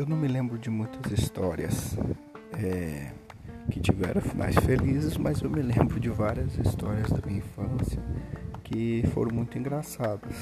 Eu 0.00 0.06
não 0.06 0.16
me 0.16 0.26
lembro 0.26 0.58
de 0.58 0.70
muitas 0.70 1.12
histórias 1.12 1.94
é, 2.54 3.12
que 3.70 3.78
tiveram 3.80 4.22
finais 4.22 4.56
felizes, 4.56 5.18
mas 5.18 5.42
eu 5.42 5.50
me 5.50 5.60
lembro 5.60 6.00
de 6.00 6.08
várias 6.08 6.56
histórias 6.56 7.10
da 7.10 7.18
minha 7.26 7.40
infância 7.40 8.02
que 8.64 9.04
foram 9.12 9.30
muito 9.30 9.58
engraçadas. 9.58 10.34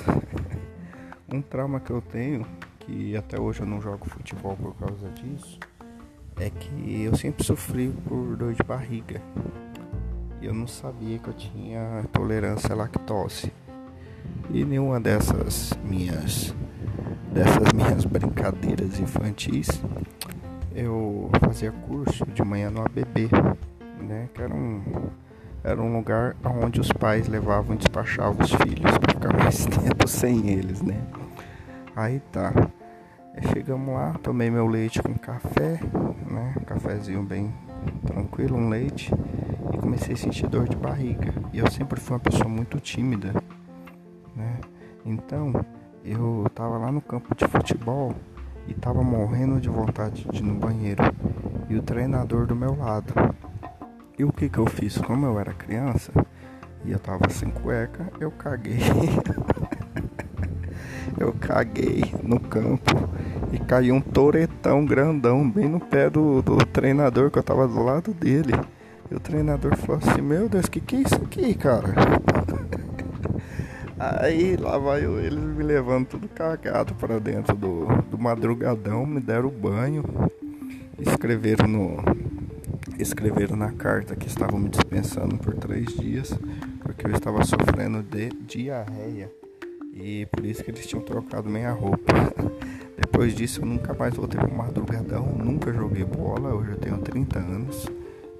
um 1.28 1.42
trauma 1.42 1.80
que 1.80 1.90
eu 1.90 2.00
tenho, 2.00 2.46
que 2.78 3.16
até 3.16 3.40
hoje 3.40 3.58
eu 3.58 3.66
não 3.66 3.80
jogo 3.80 4.08
futebol 4.08 4.56
por 4.56 4.76
causa 4.76 5.10
disso, 5.10 5.58
é 6.36 6.50
que 6.50 7.02
eu 7.02 7.16
sempre 7.16 7.44
sofri 7.44 7.92
por 8.06 8.36
dor 8.36 8.54
de 8.54 8.62
barriga. 8.62 9.20
E 10.40 10.46
eu 10.46 10.54
não 10.54 10.68
sabia 10.68 11.18
que 11.18 11.30
eu 11.30 11.34
tinha 11.34 12.04
tolerância 12.12 12.72
à 12.72 12.76
lactose. 12.76 13.52
E 14.50 14.64
nenhuma 14.64 15.00
dessas 15.00 15.72
minhas 15.82 16.54
dessas 17.32 17.72
minhas 17.74 18.04
brincadeiras 18.04 18.98
infantis, 18.98 19.68
eu 20.74 21.30
fazia 21.40 21.72
curso 21.72 22.24
de 22.26 22.42
manhã 22.42 22.70
no 22.70 22.82
ABB, 22.82 23.28
né? 24.00 24.28
Que 24.34 24.42
era 24.42 24.54
um, 24.54 24.82
era 25.64 25.80
um 25.80 25.96
lugar 25.96 26.36
onde 26.44 26.80
os 26.80 26.92
pais 26.92 27.28
levavam 27.28 27.74
e 27.74 27.78
despachavam 27.78 28.44
os 28.44 28.52
filhos 28.52 28.98
para 28.98 29.12
ficar 29.12 29.36
mais 29.36 29.66
tempo 29.66 30.06
sem 30.06 30.50
eles, 30.50 30.82
né? 30.82 31.00
Aí 31.96 32.20
tá. 32.32 32.52
Chegamos 33.52 33.94
lá, 33.94 34.14
tomei 34.20 34.50
meu 34.50 34.66
leite 34.66 35.00
com 35.00 35.14
café, 35.14 35.80
né? 36.28 36.54
Um 36.60 36.64
cafezinho 36.64 37.22
bem 37.22 37.52
tranquilo, 38.04 38.56
um 38.56 38.68
leite, 38.68 39.12
e 39.72 39.78
comecei 39.78 40.14
a 40.14 40.16
sentir 40.16 40.48
dor 40.48 40.68
de 40.68 40.76
barriga. 40.76 41.32
E 41.52 41.58
eu 41.58 41.70
sempre 41.70 42.00
fui 42.00 42.14
uma 42.14 42.20
pessoa 42.20 42.48
muito 42.48 42.80
tímida, 42.80 43.32
né? 44.34 44.58
Então, 45.04 45.52
eu 46.04 46.46
tava 46.54 46.78
lá 46.78 46.92
no 46.92 47.00
campo 47.00 47.34
de 47.34 47.46
futebol 47.46 48.14
e 48.66 48.74
tava 48.74 49.02
morrendo 49.02 49.60
de 49.60 49.68
vontade 49.68 50.26
de 50.30 50.38
ir 50.38 50.42
no 50.42 50.54
banheiro. 50.54 51.02
E 51.68 51.76
o 51.76 51.82
treinador 51.82 52.46
do 52.46 52.56
meu 52.56 52.76
lado. 52.76 53.12
E 54.18 54.24
o 54.24 54.32
que 54.32 54.48
que 54.48 54.58
eu 54.58 54.66
fiz? 54.66 54.98
Como 54.98 55.26
eu 55.26 55.38
era 55.38 55.52
criança 55.52 56.12
e 56.84 56.92
eu 56.92 56.98
tava 56.98 57.28
sem 57.30 57.50
cueca, 57.50 58.10
eu 58.20 58.30
caguei. 58.30 58.78
eu 61.18 61.32
caguei 61.34 62.04
no 62.22 62.40
campo 62.40 63.08
e 63.52 63.58
caiu 63.58 63.94
um 63.94 64.00
toretão 64.00 64.84
grandão 64.84 65.48
bem 65.48 65.68
no 65.68 65.80
pé 65.80 66.08
do, 66.08 66.42
do 66.42 66.56
treinador 66.58 67.30
que 67.30 67.38
eu 67.38 67.42
tava 67.42 67.66
do 67.66 67.82
lado 67.82 68.12
dele. 68.12 68.54
E 69.10 69.14
o 69.14 69.20
treinador 69.20 69.76
falou 69.76 70.00
assim, 70.04 70.20
meu 70.20 70.48
Deus, 70.48 70.66
que 70.66 70.80
que 70.80 70.96
é 70.96 71.00
isso 71.00 71.16
aqui, 71.16 71.54
cara? 71.54 71.94
Aí 73.98 74.56
lá 74.56 74.78
vai 74.78 75.04
eu, 75.04 75.18
eles 75.18 75.42
me 75.42 75.64
levando 75.64 76.06
tudo 76.06 76.28
cagado 76.28 76.94
para 76.94 77.18
dentro 77.18 77.56
do, 77.56 77.84
do 78.08 78.16
madrugadão, 78.16 79.04
me 79.04 79.20
deram 79.20 79.50
banho, 79.50 80.04
escreveram 80.98 81.66
no. 81.66 81.96
Escreveram 82.96 83.56
na 83.56 83.72
carta 83.72 84.14
que 84.14 84.28
estavam 84.28 84.58
me 84.58 84.68
dispensando 84.68 85.36
por 85.38 85.54
três 85.54 85.86
dias, 85.94 86.32
porque 86.82 87.06
eu 87.06 87.10
estava 87.12 87.44
sofrendo 87.44 88.02
de 88.02 88.28
diarreia. 88.46 89.30
E 89.92 90.26
por 90.26 90.44
isso 90.44 90.62
que 90.62 90.70
eles 90.70 90.86
tinham 90.86 91.02
trocado 91.02 91.48
minha 91.48 91.72
roupa. 91.72 92.12
Depois 92.96 93.34
disso 93.34 93.62
eu 93.62 93.66
nunca 93.66 93.94
mais 93.94 94.14
voltei 94.14 94.40
pro 94.40 94.52
madrugadão, 94.52 95.26
nunca 95.26 95.72
joguei 95.72 96.04
bola, 96.04 96.54
hoje 96.54 96.70
eu 96.70 96.76
tenho 96.78 96.98
30 96.98 97.38
anos. 97.38 97.86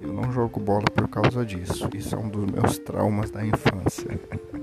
Eu 0.01 0.13
não 0.13 0.31
jogo 0.31 0.59
bola 0.59 0.85
por 0.93 1.07
causa 1.09 1.45
disso. 1.45 1.89
Isso 1.93 2.15
é 2.15 2.17
um 2.17 2.29
dos 2.29 2.45
meus 2.45 2.77
traumas 2.79 3.29
da 3.29 3.45
infância. 3.45 4.19